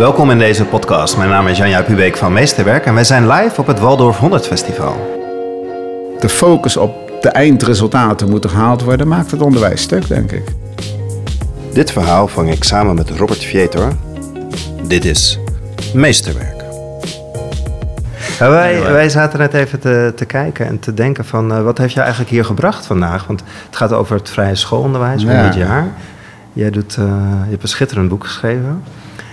[0.00, 1.16] Welkom in deze podcast.
[1.16, 4.46] Mijn naam is Janja Pubeek van Meesterwerk en wij zijn live op het Waldorf 100
[4.46, 4.92] Festival.
[6.20, 10.42] De focus op de eindresultaten moet gehaald worden, maakt het onderwijs stuk, denk ik.
[11.72, 13.92] Dit verhaal vang ik samen met Robert Vietor.
[14.86, 15.38] Dit is
[15.94, 16.64] Meesterwerk.
[18.38, 21.52] wij, wij zaten net even te, te kijken en te denken van...
[21.52, 23.26] Uh, wat heeft jou eigenlijk hier gebracht vandaag?
[23.26, 25.46] Want het gaat over het vrije schoolonderwijs van ja.
[25.46, 25.88] dit jaar.
[26.52, 27.04] Jij doet, uh,
[27.44, 28.82] je hebt een schitterend boek geschreven.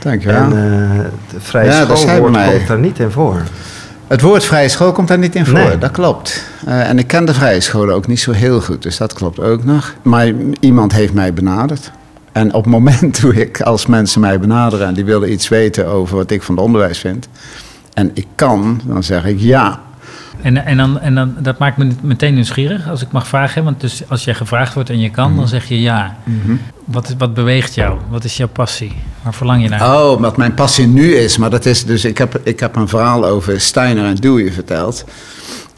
[0.08, 0.42] Dankjewel.
[0.42, 1.00] En uh,
[1.34, 3.42] de vrije ja, schoolwoord komt daar niet in voor.
[4.08, 5.78] Het woord vrije school komt daar niet in voor, nee.
[5.78, 6.44] dat klopt.
[6.68, 9.40] Uh, en ik ken de vrije scholen ook niet zo heel goed, dus dat klopt
[9.40, 9.94] ook nog.
[10.02, 11.92] Maar iemand heeft mij benaderd.
[12.32, 15.88] En op het moment hoe ik, als mensen mij benaderen en die willen iets weten
[15.88, 17.28] over wat ik van het onderwijs vind,
[17.94, 19.82] en ik kan, dan zeg ik ja.
[20.42, 23.64] En, en, dan, en dan, dat maakt me meteen nieuwsgierig, als ik mag vragen.
[23.64, 25.38] Want dus als je gevraagd wordt en je kan, mm.
[25.38, 26.18] dan zeg je ja.
[26.24, 26.60] Mm -hmm.
[26.86, 27.98] wat, wat beweegt jou?
[28.10, 28.96] Wat is jouw passie?
[29.24, 29.82] Waar verlang je naar?
[29.82, 31.38] Oh, wat mijn passie nu is.
[31.38, 35.06] Maar dat is dus, ik heb, ik heb een verhaal over Steiner en Dewey verteld.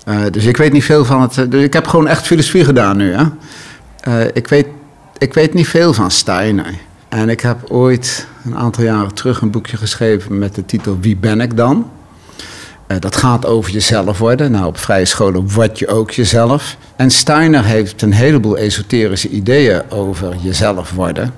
[0.08, 1.52] Uh, dus ik weet niet veel van het.
[1.52, 3.14] Dus ik heb gewoon echt filosofie gedaan nu.
[3.14, 3.24] Hè?
[4.08, 4.68] Uh, ik, weet,
[5.18, 6.74] ik weet niet veel van Steiner.
[7.10, 11.18] En ik heb ooit een aantal jaren terug een boekje geschreven met de titel Wie
[11.18, 11.90] ben ik dan?
[12.92, 14.52] Uh, dat gaat over jezelf worden.
[14.52, 16.78] Nou, op vrije scholen word je ook jezelf.
[16.96, 21.34] En Steiner heeft een heleboel esoterische ideeën over jezelf worden.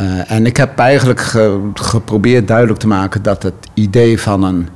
[0.00, 4.68] Uh, en ik heb eigenlijk ge geprobeerd duidelijk te maken dat het idee van een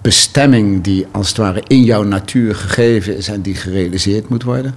[0.00, 4.74] bestemming die als het ware in jouw natuur gegeven is en die gerealiseerd moet worden,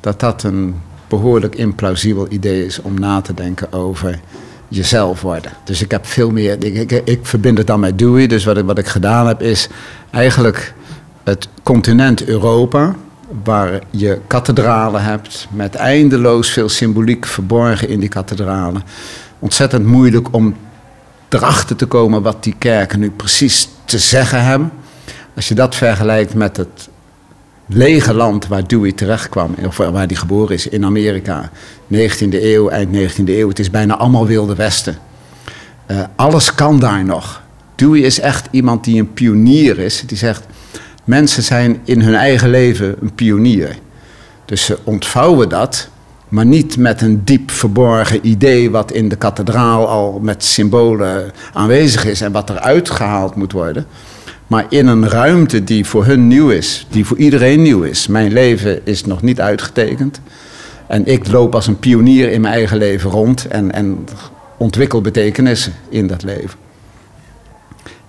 [0.00, 0.74] dat dat een
[1.08, 4.20] behoorlijk implausibel idee is om na te denken over
[4.74, 5.52] jezelf worden.
[5.64, 8.56] Dus ik heb veel meer, ik, ik, ik verbind het dan met Dewey, dus wat
[8.56, 9.68] ik, wat ik gedaan heb is
[10.10, 10.74] eigenlijk
[11.24, 12.94] het continent Europa,
[13.44, 18.82] waar je kathedralen hebt met eindeloos veel symboliek verborgen in die kathedralen.
[19.38, 20.56] Ontzettend moeilijk om
[21.28, 24.72] erachter te komen wat die kerken nu precies te zeggen hebben.
[25.36, 26.88] Als je dat vergelijkt met het
[27.74, 31.50] lege land waar Dewey terecht kwam, of waar hij geboren is, in Amerika,
[31.94, 34.98] 19e eeuw, eind 19e eeuw, het is bijna allemaal Wilde Westen.
[35.90, 37.42] Uh, alles kan daar nog.
[37.74, 40.46] Dewey is echt iemand die een pionier is, die zegt,
[41.04, 43.78] mensen zijn in hun eigen leven een pionier.
[44.44, 45.88] Dus ze ontvouwen dat,
[46.28, 52.04] maar niet met een diep verborgen idee wat in de kathedraal al met symbolen aanwezig
[52.04, 53.86] is en wat eruit gehaald moet worden
[54.52, 58.06] maar in een ruimte die voor hun nieuw is, die voor iedereen nieuw is.
[58.06, 60.20] Mijn leven is nog niet uitgetekend.
[60.86, 64.06] En ik loop als een pionier in mijn eigen leven rond en, en
[64.56, 66.58] ontwikkel betekenissen in dat leven.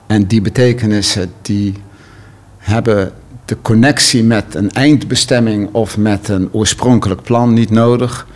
[0.08, 1.74] En die betekenissen die
[2.58, 3.12] hebben
[3.46, 8.28] de connectie met een eindbestemming of met een oorspronkelijk plan niet nodig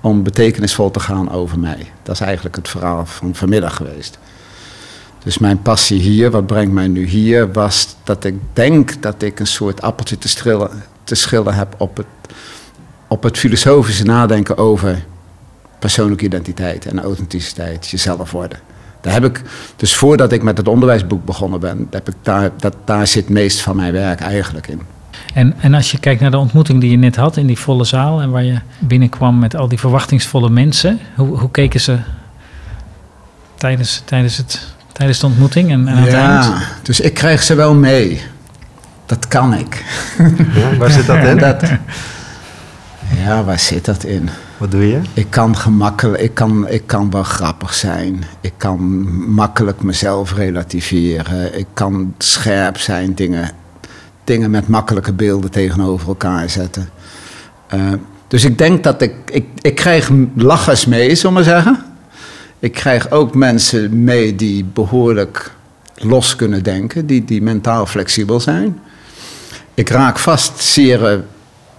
[0.00, 1.90] om betekenisvol te gaan over mij.
[2.02, 4.18] Dat is eigenlijk het verhaal van vanmiddag geweest.
[5.24, 9.40] Dus mijn passie hier, wat brengt mij nu hier, was dat ik denk dat ik
[9.40, 10.70] een soort appeltje te, schillen,
[11.04, 12.06] te schillen heb op het,
[13.08, 15.04] op het filosofische nadenken over
[15.78, 18.58] persoonlijke identiteit en authenticiteit, jezelf worden.
[19.00, 19.42] Daar heb ik,
[19.76, 23.60] dus voordat ik met het onderwijsboek begonnen ben, heb ik daar, dat, daar zit meest
[23.60, 24.80] van mijn werk eigenlijk in.
[25.34, 27.84] En, en als je kijkt naar de ontmoeting die je net had in die volle
[27.84, 31.98] zaal en waar je binnenkwam met al die verwachtingsvolle mensen, hoe, hoe keken ze
[33.56, 36.64] tijdens, tijdens het tijdens de ontmoeting en, en aan ja, het eind?
[36.82, 38.20] dus ik krijg ze wel mee.
[39.06, 39.84] Dat kan ik.
[40.54, 41.38] Ja, waar zit dat in?
[41.38, 41.62] Dat,
[43.24, 44.28] ja, waar zit dat in?
[44.56, 45.00] Wat doe je?
[45.14, 48.24] Ik kan gemakkelijk, ik kan, ik kan wel grappig zijn.
[48.40, 48.80] Ik kan
[49.32, 51.58] makkelijk mezelf relativeren.
[51.58, 53.50] Ik kan scherp zijn, dingen,
[54.24, 56.88] dingen met makkelijke beelden tegenover elkaar zetten.
[57.74, 57.92] Uh,
[58.28, 61.78] dus ik denk dat ik, ik, ik krijg lachers mee, zullen we maar zeggen.
[62.64, 65.50] Ik krijg ook mensen mee die behoorlijk
[65.94, 68.80] los kunnen denken, die, die mentaal flexibel zijn.
[69.74, 71.22] Ik raak vast zere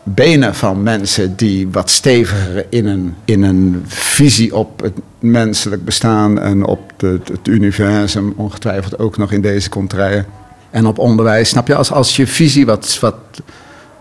[0.03, 6.40] benen van mensen die wat steviger in een, in een visie op het menselijk bestaan
[6.40, 10.26] en op de, het universum, ongetwijfeld ook nog in deze contraien.
[10.70, 13.16] En op onderwijs, snap je, als, als je visie wat, wat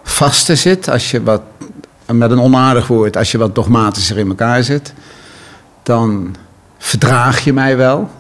[0.03, 1.43] vaster zit, als je wat,
[2.13, 4.93] met een onaardig woord, als je wat dogmatischer in elkaar zit,
[5.83, 6.37] dan
[6.79, 8.11] verdraag je mij wel?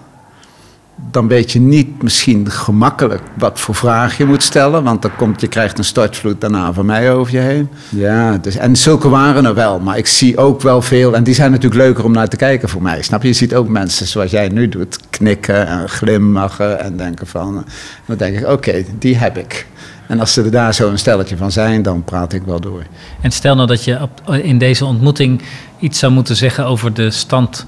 [1.10, 5.40] Dan weet je niet misschien gemakkelijk wat voor vraag je moet stellen, want dan komt,
[5.40, 7.68] je krijgt een stortvloed daarna van mij over je heen.
[7.88, 11.34] Ja, dus, en zulke waren er wel, maar ik zie ook wel veel, en die
[11.34, 13.02] zijn natuurlijk leuker om naar te kijken voor mij.
[13.02, 13.28] Snap je?
[13.28, 17.64] Je ziet ook mensen zoals jij nu doet, knikken en glimlachen en denken van,
[18.06, 19.66] dan denk ik, oké, die heb ik.
[20.06, 22.82] En als ze er daar zo een stelletje van zijn, dan praat ik wel door.
[23.20, 24.08] En stel nou dat je
[24.42, 25.42] in deze ontmoeting
[25.78, 27.66] iets zou moeten zeggen over de stand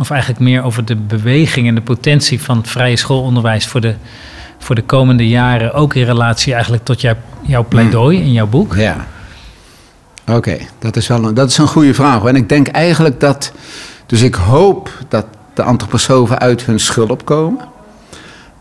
[0.00, 3.94] of eigenlijk meer over de beweging en de potentie van het vrije schoolonderwijs voor de,
[4.58, 8.74] voor de komende jaren, ook in relatie eigenlijk tot jouw, jouw pleidooi in jouw boek?
[8.74, 9.06] Ja.
[10.26, 12.24] Oké, dat is wel een, dat is een goede vraag.
[12.24, 13.52] En ik denk eigenlijk dat.
[14.06, 17.64] Dus ik hoop dat de antroposofen uit hun schulp komen.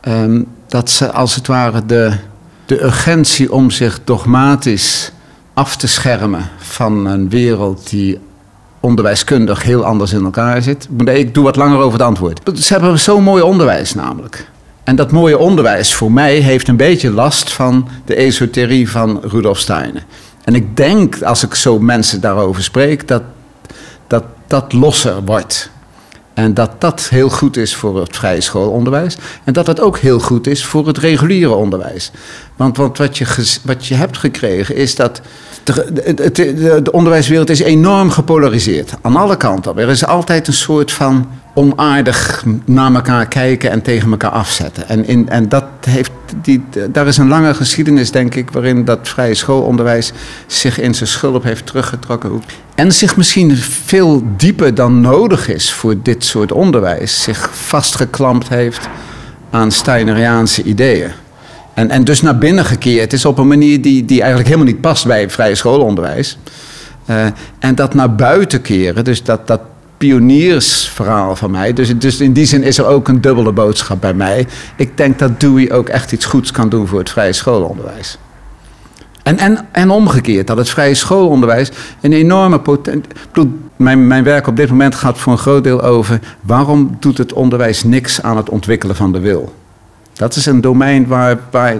[0.01, 2.13] Ehm, dat ze als het ware de,
[2.65, 5.11] de urgentie om zich dogmatisch
[5.53, 8.19] af te schermen van een wereld die
[8.85, 10.87] onderwijskundig heel anders in elkaar zit.
[11.05, 12.41] Ik doe wat langer over het antwoord.
[12.59, 14.49] Ze hebben zo'n mooi onderwijs namelijk.
[14.83, 19.59] En dat mooie onderwijs voor mij heeft een beetje last van de esoterie van Rudolf
[19.59, 20.05] Steiner.
[20.43, 23.21] En ik denk, als ik zo mensen daarover spreek, dat
[24.07, 25.69] dat, dat losser wordt.
[26.35, 29.17] En dat dat heel goed is voor het vrije schoolonderwijs.
[29.43, 32.11] En dat dat ook heel goed is voor het reguliere onderwijs.
[32.55, 35.21] Want, want wat, je, wat je hebt gekregen is dat.
[35.63, 38.93] De, de, de, onderwijswereld is enorm gepolariseerd.
[39.01, 39.77] Aan alle kanten.
[39.77, 44.87] Er is altijd een soort van onaardig naar elkaar kijken en tegen elkaar afzetten.
[44.87, 46.11] En, in, en dat heeft
[46.41, 50.11] die, daar is een lange geschiedenis, denk ik, waarin dat vrije schoolonderwijs
[50.47, 52.41] zich in zijn schulp heeft teruggetrokken.
[52.75, 58.89] En zich misschien veel dieper dan nodig is voor dit soort onderwijs, zich vastgeklampt heeft
[59.49, 61.11] aan Steineriaanse ideeën.
[61.73, 64.81] En, en dus naar binnen gekeerd is op een manier die, die eigenlijk helemaal niet
[64.81, 66.37] past bij vrije schoolonderwijs.
[67.09, 67.25] Uh,
[67.59, 69.61] en dat naar buiten keren, dus dat, dat
[69.97, 71.73] pioniersverhaal van mij.
[71.73, 74.47] Dus, dus in die zin is er ook een dubbele boodschap bij mij.
[74.75, 78.17] Ik denk dat Dewey ook echt iets goeds kan doen voor het vrije schoolonderwijs.
[79.23, 81.71] En, en, en omgekeerd, dat het vrije schoolonderwijs
[82.01, 83.11] een enorme potentie.
[83.75, 87.33] Mijn, mijn werk op dit moment gaat voor een groot deel over waarom doet het
[87.33, 89.55] onderwijs niks aan het ontwikkelen van de wil.
[90.13, 91.75] Dat is een domein waar, waar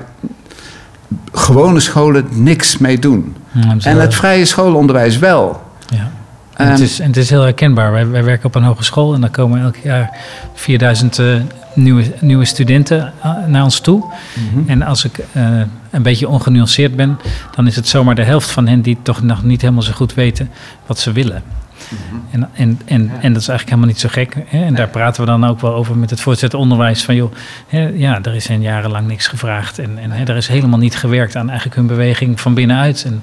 [1.31, 3.35] gewone scholen niks mee doen.
[3.79, 5.61] en het vrije schoolonderwijs wel.
[5.87, 6.11] Ja.
[6.55, 7.91] En het, is, en het is heel herkenbaar.
[7.91, 10.17] Wij, wij, werken op een hogeschool en dan komen elk jaar
[10.53, 11.41] 4000 uh, eh,
[11.73, 14.03] nieuwe, nieuwe studenten uh, naar ons toe.
[14.33, 14.69] Mhm.
[14.69, 17.19] En als ik uh, een beetje ongenuanceerd ben,
[17.55, 20.13] dan is het zomaar de helft van hen die toch nog niet helemaal zo goed
[20.13, 20.49] weten
[20.85, 21.43] wat ze willen.
[21.89, 22.15] Mhm.
[22.31, 24.35] En, en, en, en dat is eigenlijk helemaal niet zo gek.
[24.45, 24.65] Hè?
[24.65, 27.03] En daar praten we dan ook wel over met het voortgezet onderwijs.
[27.03, 27.33] Van joh,
[27.67, 29.79] hè, ja, er is hen jarenlang niks gevraagd.
[29.79, 33.03] En, en hè, er is helemaal niet gewerkt aan eigenlijk hun beweging van binnenuit.
[33.03, 33.21] En,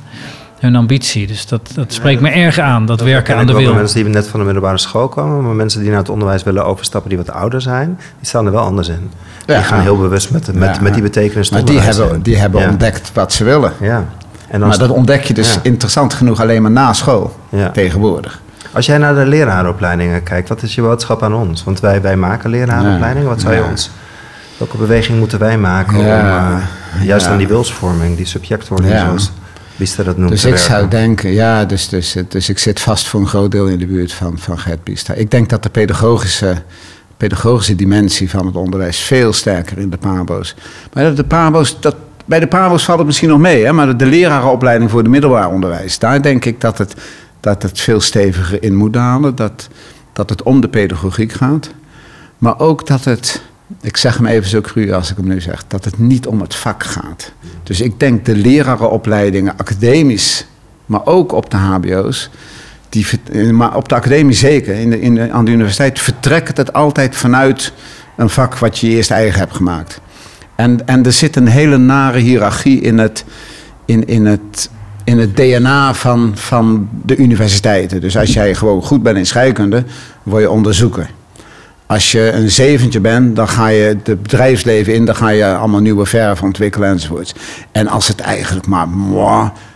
[0.63, 1.27] hun ambitie.
[1.27, 3.75] Dus dat, dat spreekt me erg aan, dat, werken aan de wil.
[3.75, 6.65] Mensen die net van de middelbare school komen, maar mensen die naar het onderwijs willen
[6.65, 9.11] overstappen die wat ouder zijn, die staan er wel anders in.
[9.47, 13.11] Die gaan heel bewust met, met, met die betekenis Maar die hebben, die hebben ontdekt
[13.15, 13.73] wat ze willen.
[13.81, 14.05] Ja.
[14.49, 17.37] En dan maar dat ontdek je dus interessant genoeg alleen maar na school
[17.73, 18.41] tegenwoordig.
[18.73, 21.65] Als jij naar de lerarenopleidingen kijkt, wat is je boodschap aan ons?
[21.65, 23.29] Want wij, wij maken lerarenopleidingen.
[23.29, 23.91] Wat zou je ons...
[24.57, 26.57] Welke beweging moeten wij maken om uh,
[27.03, 29.33] juist aan die wilsvorming, die subjectwording zoals
[30.05, 30.31] dat noemt.
[30.31, 33.67] Dus ik zou denken, ja, dus, dus, dus ik zit vast voor een groot deel
[33.67, 35.17] in de buurt van, van Gert Biester.
[35.17, 36.63] Ik denk dat de pedagogische,
[37.17, 40.55] pedagogische dimensie van het onderwijs veel sterker in de PABO's.
[40.93, 44.07] Maar de PABO's, dat, bij de PABO's valt het misschien nog mee, hè, maar de,
[44.07, 46.95] lerarenopleiding voor het middelbaar onderwijs, daar denk ik dat het,
[47.41, 49.35] dat het veel steviger in moet dalen.
[49.35, 49.69] Dat,
[50.13, 51.71] dat het om de pedagogiek gaat.
[52.39, 53.43] Maar ook dat het
[53.81, 56.41] ik zeg hem even zo cru als ik hem nu zeg, dat het niet om
[56.41, 57.33] het vak gaat.
[57.63, 60.47] Dus ik denk de lerarenopleidingen, academisch,
[60.87, 62.31] maar ook op de HBO's,
[62.89, 63.07] die,
[63.53, 67.17] maar op de academie zeker, in de, in de, aan de universiteit vertrekt het altijd
[67.17, 67.73] vanuit
[68.17, 70.01] een vak wat je eerst eigen hebt gemaakt.
[70.55, 73.25] En, en er zit een hele nare hiërarchie in het,
[73.85, 74.71] in, in het,
[75.05, 78.01] in het DNA van, van de universiteiten.
[78.01, 79.85] Dus als jij gewoon goed bent in scheikunde,
[80.23, 81.11] word je onderzoeker.
[81.93, 85.81] Als je een zeventje bent, dan ga je het bedrijfsleven in, dan ga je allemaal
[85.81, 87.35] nieuwe verf ontwikkelen enzovoorts.
[87.73, 88.89] En als het eigenlijk maar,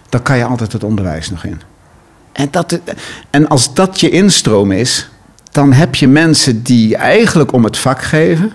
[0.08, 1.61] dan kan je altijd het onderwijs nog in.
[2.32, 2.80] En, dat,
[3.30, 5.08] en als dat je instroom is,
[5.50, 8.52] dan heb je mensen die eigenlijk om het vak geven,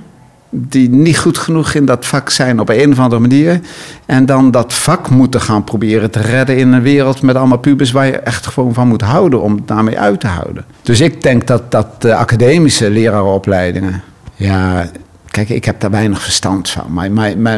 [0.53, 3.59] die niet goed genoeg in dat vak zijn op een of andere manier.
[4.05, 7.91] En dan dat vak moeten gaan proberen te redden in een wereld met allemaal pubers
[7.91, 10.65] waar je echt gewoon van moet houden om daarmee uit te houden.
[10.81, 14.01] Dus ik denk dat, dat de academische lerarenopleidingen,
[14.35, 14.89] ja,
[15.27, 16.93] kijk, ik heb daar weinig verstand van.
[16.93, 17.11] Maar,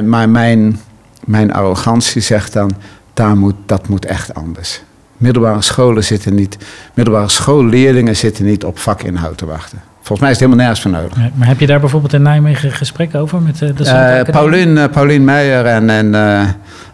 [0.04, 0.80] maar, mijn,
[1.26, 2.72] mijn arrogantie zegt dan,
[3.14, 4.82] daar moet, dat moet echt anders.
[5.18, 6.58] Middelbare scholen zitten niet,
[6.94, 9.82] middelbare schoolleerlingen zitten niet op vakinhoud te wachten.
[10.04, 11.18] Volgens mij is het helemaal nergens voor nodig.
[11.34, 14.86] maar heb je daar bijvoorbeeld in Nijmegen gesprekken over met eh, de uh, Paulien, uh,
[14.92, 16.42] Paulien Meijer en, en uh,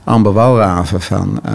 [0.04, 1.54] Amber Walraven van, eh,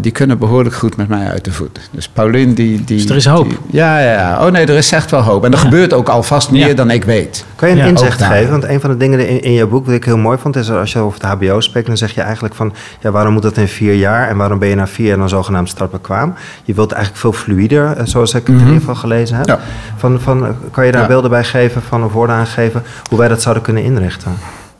[0.00, 1.80] die kunnen behoorlijk goed met mij uit de voet.
[1.90, 2.84] Dus Paulien, die...
[2.84, 3.48] die Dus er is hoop?
[3.48, 4.46] die- ja, ja, ja.
[4.46, 5.44] Oh nee, er is echt wel hoop.
[5.44, 5.64] En er Ja.
[5.64, 6.74] gebeurt ook alvast meer Ja.
[6.74, 7.44] dan ik weet.
[7.56, 8.50] Kan je een Ja, inzicht geven?
[8.50, 10.56] Want een van de dingen in, in je boek wat ik heel mooi vond...
[10.56, 12.72] is als je over het hbo spreekt, dan zeg je eigenlijk van...
[13.00, 15.28] ja, waarom moet dat in vier jaar en waarom ben je na vier jaar dan
[15.28, 16.34] zogenaamd strafbekwaam?
[16.64, 18.64] Je wilt eigenlijk veel fluider, eh, zoals ik het in Mhm.
[18.64, 19.46] ieder geval gelezen heb.
[19.46, 19.58] Ja.
[19.96, 21.08] Van, van, eh, kan je daar Ja.
[21.08, 22.82] beelden bij geven van, of woorden aangeven...
[23.10, 24.32] hoe wij dat zouden kunnen inrichten?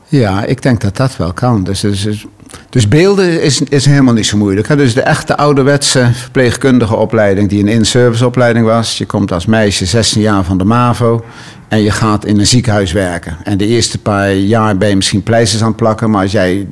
[0.09, 1.63] Ja, ik denk dat dat wel kan.
[1.63, 2.25] Dus, dus, dus,
[2.69, 4.67] dus beelden is, is helemaal niet zo moeilijk.
[4.67, 4.75] Hè?
[4.75, 8.97] Dus de echte ouderwetse verpleegkundige opleiding, die een in-service opleiding was.
[8.97, 11.23] Je komt als meisje 16 jaar van de MAVO
[11.67, 13.37] en je gaat in een ziekenhuis werken.
[13.43, 16.67] En de eerste paar jaar ben je misschien pleisters aan het plakken, maar als jij,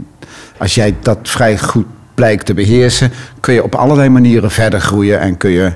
[0.57, 5.19] als jij dat vrij goed blijkt te beheersen, kun je op allerlei manieren verder groeien
[5.19, 5.73] en kun je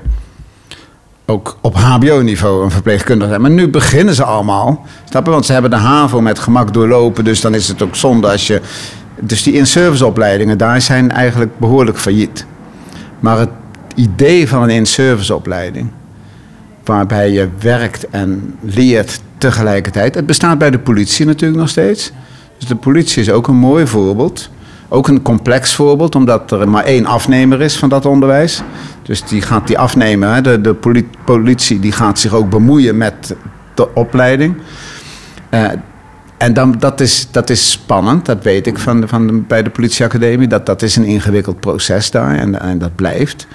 [1.26, 3.40] ook op HBO-niveau een verpleegkundige zijn.
[3.40, 4.86] Maar nu beginnen ze allemaal.
[5.08, 5.26] Snap?
[5.26, 7.24] Want ze hebben de HAVO met gemak doorlopen.
[7.24, 8.60] Dus dan is het ook zonde als je.
[9.22, 12.46] Dus die in-service opleidingen, daar zijn eigenlijk behoorlijk failliet.
[13.20, 13.50] Maar het
[13.94, 15.90] idee van een in-service opleiding,
[16.84, 20.14] waarbij je werkt en leert tegelijkertijd.
[20.14, 22.12] Het bestaat bij de politie natuurlijk nog steeds.
[22.58, 24.50] Dus de politie is ook een mooi voorbeeld.
[24.88, 28.62] Ook een complex voorbeeld, omdat er maar één afnemer is van dat onderwijs.
[29.02, 33.36] Dus die gaat die afnemer, de, de poli- politie, die gaat zich ook bemoeien met
[33.74, 34.54] de opleiding.
[35.48, 35.64] Eh,
[36.40, 39.70] en dan, dat, is, dat is spannend, dat weet ik van, van de, bij de
[39.70, 40.48] politieacademie.
[40.48, 43.46] Dat, dat is een ingewikkeld proces daar en, en dat blijft.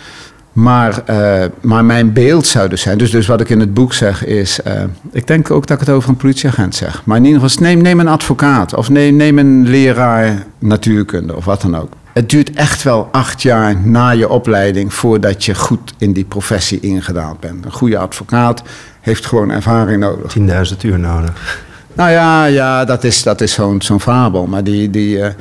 [0.54, 3.94] Maar, eh, maar mijn beeld zou dus zijn, dus, dus wat ik in het boek
[3.94, 4.62] zeg is...
[4.62, 7.02] eh, ik denk ook dat ik het over een politieagent zeg.
[7.06, 11.46] Maar in ieder geval, neem, neem een advocaat of neem, neem een leraar natuurkunde of
[11.46, 11.94] wat dan ook.
[12.14, 16.80] Het duurt echt wel acht jaar na je opleiding voordat je goed in die professie
[16.80, 17.66] ingedaald bent.
[17.66, 18.64] Een goede advocaat
[19.02, 20.38] heeft gewoon ervaring nodig.
[20.74, 21.64] 10.000 uur nodig.
[21.96, 24.46] Nou ja, ja dat is, dat is zo'n zo'n fabel.
[24.46, 25.32] Maar, die, die, eh,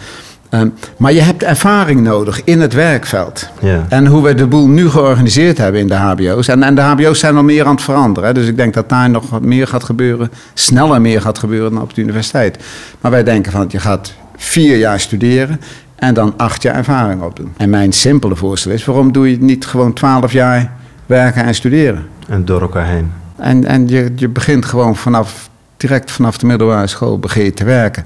[0.50, 3.48] ehm, maar je hebt ervaring nodig in het werkveld.
[3.60, 3.86] Ja.
[3.88, 6.48] En hoe we de boel nu georganiseerd hebben in de HBO's.
[6.48, 8.28] En, en de HBO's zijn al meer aan het veranderen.
[8.28, 8.34] Hè.
[8.34, 10.30] Dus ik denk dat daar nog wat meer gaat gebeuren.
[10.54, 12.58] Sneller meer gaat gebeuren dan op de universiteit.
[13.00, 15.60] Maar wij denken van je gaat vier jaar studeren.
[15.94, 17.54] En dan acht jaar ervaring opdoen.
[17.56, 20.72] En mijn simpele voorstel is: waarom doe je niet gewoon twaalf jaar
[21.06, 22.06] werken en studeren?
[22.28, 23.12] En door elkaar heen.
[23.36, 27.64] En, en je, je begint gewoon vanaf, direct vanaf de middelbare school begin je te
[27.64, 28.04] werken.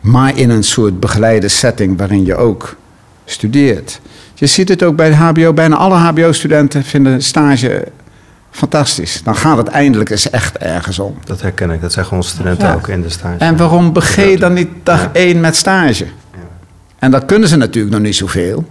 [0.00, 2.76] Maar in een soort begeleide setting waarin je ook
[3.24, 4.00] studeert.
[4.34, 5.52] Je ziet het ook bij de HBO.
[5.52, 7.88] Bijna alle HBO-studenten vinden stage
[8.50, 9.20] fantastisch.
[9.24, 11.14] Dan gaat het eindelijk eens echt ergens om.
[11.24, 11.80] Dat herken ik.
[11.80, 12.74] Dat zeggen onze studenten Ja.
[12.74, 13.38] ook in de stage.
[13.38, 15.10] En waarom begin je dan niet dag Ja.
[15.12, 16.06] één met stage?
[16.98, 18.64] En dat kunnen ze natuurlijk nog niet zoveel.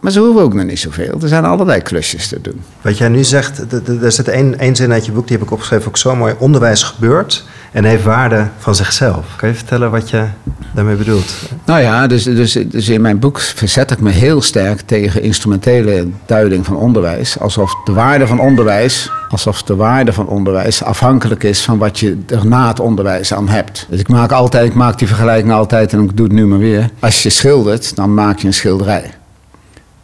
[0.00, 1.18] Maar ze hoeven ook nog niet zoveel.
[1.22, 2.60] Er zijn allerlei klusjes te doen.
[2.80, 5.52] Wat jij nu zegt, er zit één, één zin uit je boek, die heb ik
[5.52, 6.34] opgeschreven, ook zo mooi.
[6.38, 9.26] Onderwijs gebeurt en heeft waarde van zichzelf.
[9.36, 10.26] Kan je vertellen wat je
[10.74, 11.32] daarmee bedoelt?
[11.64, 16.08] Nou ja, dus, dus, dus in mijn boek verzet ik me heel sterk tegen instrumentele
[16.26, 17.38] duiding van onderwijs.
[17.38, 22.18] Alsof de waarde van onderwijs, alsof de waarde van onderwijs afhankelijk is van wat je
[22.26, 23.86] er na het onderwijs aan hebt.
[23.88, 26.58] Dus ik maak altijd, ik maak die vergelijking altijd en ik doe het nu maar
[26.58, 26.90] weer.
[26.98, 29.10] Als je schildert, dan maak je een schilderij.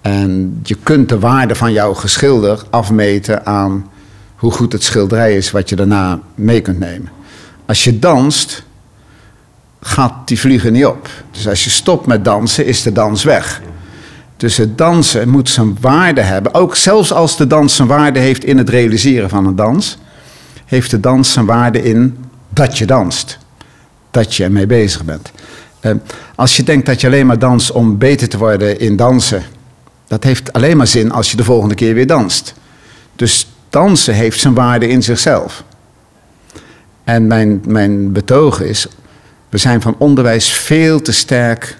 [0.07, 3.91] En je kunt de waarde van jouw geschilder afmeten aan
[4.37, 7.09] hoe goed het schilderij is wat je daarna mee kunt nemen.
[7.67, 8.63] Als je danst,
[9.81, 11.09] gaat die vliegen niet op.
[11.31, 13.63] Dus als je stopt met dansen, is de dans weg.
[14.37, 16.55] Dus het dansen moet zijn waarde hebben.
[16.55, 19.99] Ook zelfs als de dans zijn waarde heeft in het realiseren van een dans,
[20.65, 23.39] heeft de dans zijn waarde in dat je danst.
[24.11, 25.31] Dat je ermee bezig bent.
[25.81, 25.93] Eh,
[26.35, 29.43] als je denkt dat je alleen maar danst om beter te worden in dansen,
[30.07, 32.55] dat heeft alleen maar zin als je de volgende keer weer danst.
[33.17, 35.65] Dus dansen heeft zijn waarde in zichzelf.
[37.05, 38.87] En mijn, mijn betoog is,
[39.49, 41.79] we zijn van onderwijs veel te sterk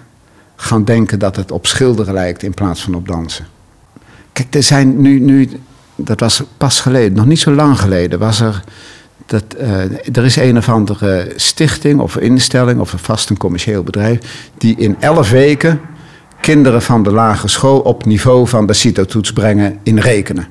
[0.55, 3.47] gaan denken dat het op schilderen lijkt in plaats van op dansen.
[4.33, 5.49] Kijk, er zijn nu, nu
[5.95, 8.63] dat was pas geleden, nog niet zo lang geleden, was er.
[9.25, 14.49] Dat, eh, er is een of andere stichting of instelling of vast een commercieel bedrijf.
[14.57, 15.79] die in elf weken
[16.41, 20.47] kinderen van de lagere school op niveau van de CITO-toets brengen in rekenen.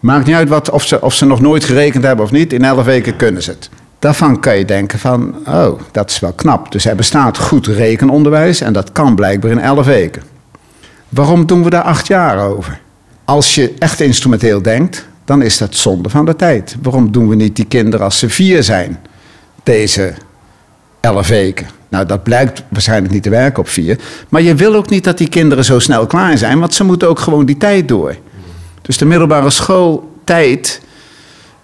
[0.00, 2.64] Maakt niet uit wat, of, ze, of ze nog nooit gerekend hebben of niet, in
[2.64, 3.70] elf weken kunnen ze het.
[3.98, 6.72] Daarvan kan je denken van, oh, dat is wel knap.
[6.72, 10.22] Dus er bestaat goed rekenonderwijs en dat kan blijkbaar in elf weken.
[11.08, 12.80] Waarom doen we daar acht jaar over?
[13.24, 16.76] Als je echt instrumenteel denkt, dan is dat zonde van de tijd.
[16.82, 19.00] Waarom doen we niet die kinderen als ze vier zijn,
[19.62, 20.14] deze
[21.00, 21.66] elf weken?
[21.90, 23.98] Nou, dat blijkt waarschijnlijk niet te werken op vier.
[24.28, 27.08] Maar je wil ook niet dat die kinderen zo snel klaar zijn, want ze moeten
[27.08, 28.16] ook gewoon die tijd door.
[28.82, 30.80] Dus de middelbare schooltijd,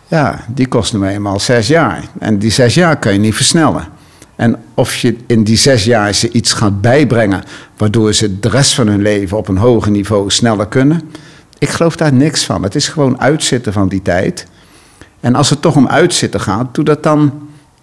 [0.06, 2.04] ja, die kost nu eenmaal zes jaar.
[2.18, 3.88] En die zes jaar kan je niet versnellen.
[4.36, 7.42] En of je in die zes jaar ze iets gaat bijbrengen,
[7.76, 11.00] waardoor ze de rest van hun leven op een hoger niveau sneller kunnen.
[11.58, 12.62] Ik geloof daar niks van.
[12.62, 14.46] Het is gewoon uitzitten van die tijd.
[15.20, 17.32] En als het toch om uitzitten gaat, doe dat dan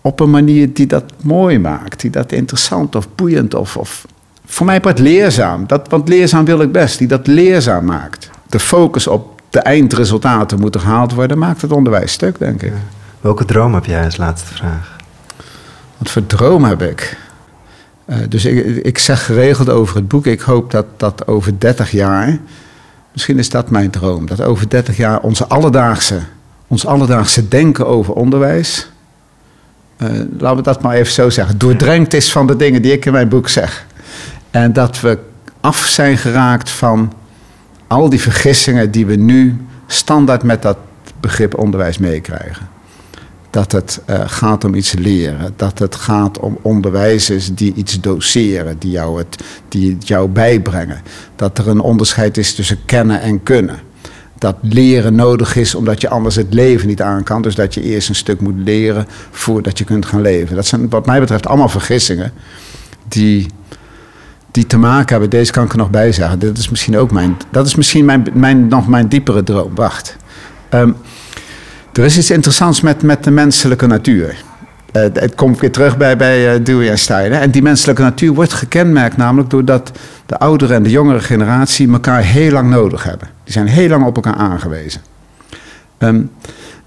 [0.04, 4.06] op een manier die dat mooi maakt, die dat interessant of boeiend of, of
[4.46, 5.68] voor mij wordt leerzaam.
[5.68, 8.30] Dat, want leerzaam wil ik best, die dat leerzaam maakt.
[8.50, 12.74] De focus op de eindresultaten moeten gehaald worden, maakt het onderwijs stuk, denk ik.
[13.22, 14.96] Welke droom heb jij als laatste vraag?
[15.98, 17.18] Wat voor droom heb ik?
[18.06, 21.92] Uh, dus ik, ik zeg geregeld over het boek, ik hoop dat dat over 30
[21.92, 22.40] jaar,
[23.12, 26.20] misschien is dat mijn droom, dat over 30 jaar onze alledaagse,
[26.68, 28.92] ons alledaagse denken over onderwijs,
[30.38, 33.12] laten we dat maar even zo zeggen, doordrenkt is van de dingen die ik in
[33.12, 33.86] mijn boek zeg.
[34.52, 35.18] En dat we
[35.62, 37.14] af zijn geraakt van
[37.88, 40.78] al die vergissingen die we nu standaard met dat
[41.20, 42.70] begrip onderwijs meekrijgen.
[43.50, 45.54] Dat het uh, gaat om iets leren.
[45.56, 51.02] Dat het gaat om onderwijzers die iets doseren, die jou, het, die het jou bijbrengen.
[51.36, 53.80] Dat er een onderscheid is tussen kennen en kunnen.
[54.44, 57.42] Dat leren nodig is omdat je anders het leven niet aan kan.
[57.42, 60.56] Dus dat je eerst een stuk moet leren voordat je kunt gaan leven.
[60.56, 62.34] Dat zijn wat mij betreft allemaal vergissingen
[63.08, 63.48] die
[64.52, 66.40] die te maken hebben, deze kan ik er nog bij zeggen.
[66.40, 69.76] Dat is misschien ook mijn, dat is misschien mijn, mijn, nog mijn diepere droom.
[69.76, 70.18] Wacht.
[70.70, 70.96] Um,
[71.94, 74.36] er is iets interessants met, met de menselijke natuur.
[74.94, 77.42] Uh, het komt weer terug bij, bij uh, Dewey en Steiner.
[77.42, 79.92] En die menselijke natuur wordt gekenmerkt namelijk doordat
[80.26, 83.28] de oudere en de jongere generatie elkaar heel lang nodig hebben.
[83.44, 85.02] Die zijn heel lang op elkaar aangewezen.
[85.98, 86.32] Um,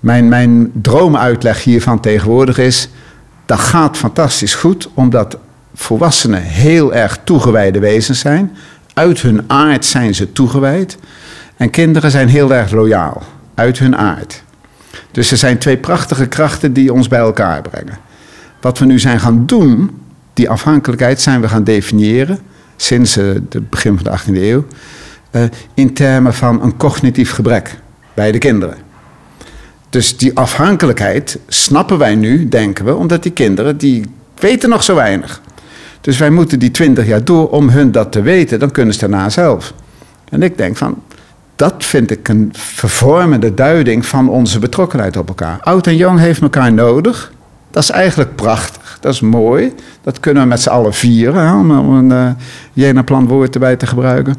[0.01, 2.89] mijn, mijn droomuitleg hiervan tegenwoordig is,
[3.47, 5.39] dat gaat fantastisch goed, omdat
[5.75, 8.57] volwassenen heel erg toegewijde wezens zijn.
[8.95, 10.99] Uit hun aard zijn ze toegewijd.
[11.57, 13.23] En kinderen zijn heel erg loyaal.
[13.55, 14.45] Uit hun aard.
[15.11, 17.99] Dus er zijn twee prachtige krachten die ons bij elkaar brengen.
[18.61, 20.01] Wat we nu zijn gaan doen,
[20.35, 22.39] die afhankelijkheid zijn we gaan definiëren.
[22.77, 24.67] Sinds het uh, begin van de 18e eeuw.
[25.31, 25.43] Uh,
[25.75, 27.79] in termen van een cognitief gebrek
[28.15, 28.77] bij de kinderen.
[29.91, 34.05] Dus die afhankelijkheid snappen wij nu, denken we, omdat die kinderen die
[34.39, 35.41] weten nog zo weinig.
[36.01, 38.59] Dus wij moeten die twintig jaar door om hun dat te weten.
[38.59, 39.75] Dan kunnen ze daarna zelf.
[40.29, 41.03] En ik denk van,
[41.57, 45.61] dat vind ik een vervormende duiding van onze betrokkenheid op elkaar.
[45.61, 47.33] Oud en jong heeft elkaar nodig.
[47.71, 48.99] Dat is eigenlijk prachtig.
[49.01, 49.75] Dat is mooi.
[50.03, 52.31] Dat kunnen we met z'n allen vieren, om een uh,
[52.73, 54.37] Jena-plan woord erbij te gebruiken.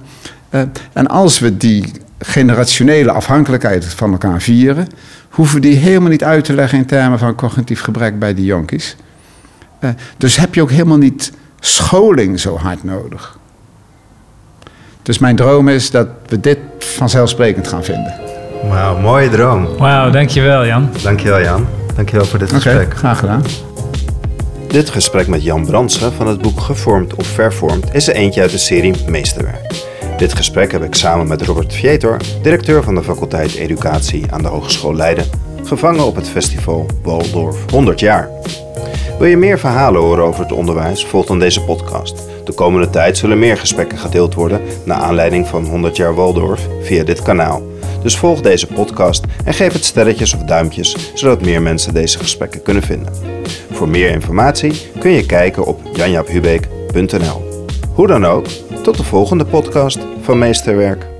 [0.49, 0.61] Uh,
[0.93, 4.87] en als we die generationele afhankelijkheid van elkaar vieren,
[5.29, 8.45] hoeven we die helemaal niet uit te leggen in termen van cognitief gebrek bij die
[8.45, 8.95] jonkies.
[9.81, 13.36] Uh, dus heb je ook helemaal niet scholing zo hard nodig.
[15.07, 18.13] Dus mijn droom is dat we dit vanzelfsprekend gaan vinden.
[18.69, 19.67] Wauw, mooie droom.
[19.77, 20.89] Wauw, dankjewel Jan.
[21.03, 21.67] Dankjewel Jan.
[21.95, 22.93] Dankjewel voor dit gesprek.
[22.97, 23.43] Graag gedaan.
[24.67, 28.51] Dit gesprek met Jan Brandsen van het boek Gevormd of Vervormd is er eentje uit
[28.51, 29.85] de serie Meesterwerk.
[30.17, 34.47] Dit gesprek heb ik samen met Robert Vietor, directeur van de faculteit Educatie aan de
[34.47, 35.25] Hogeschool Leiden,
[35.63, 38.29] gevangen op het festival Waldorf 100 jaar.
[39.17, 41.05] Wil je meer verhalen horen over het onderwijs?
[41.05, 42.36] Volg dan deze podcast.
[42.47, 47.03] De komende tijd zullen meer gesprekken gedeeld worden naar aanleiding van 100 jaar Waldorf via
[47.03, 47.61] dit kanaal.
[48.01, 52.61] Dus volg deze podcast en geef het sterretjes of duimpjes, zodat meer mensen deze gesprekken
[52.61, 53.13] kunnen vinden.
[53.71, 57.65] Voor meer informatie kun je kijken op janjaphubeek.nl.
[57.93, 58.45] Hoe dan ook,
[58.83, 61.16] tot de volgende podcast van Meesterwerk.